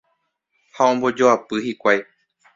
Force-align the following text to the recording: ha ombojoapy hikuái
ha 0.75 0.83
ombojoapy 0.93 1.55
hikuái 1.65 1.99